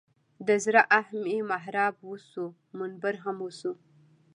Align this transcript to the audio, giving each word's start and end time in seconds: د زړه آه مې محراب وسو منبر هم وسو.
د 0.47 0.49
زړه 0.65 0.81
آه 0.99 1.09
مې 1.21 1.37
محراب 1.49 1.95
وسو 2.09 2.45
منبر 2.79 3.15
هم 3.23 3.37
وسو. 3.45 3.71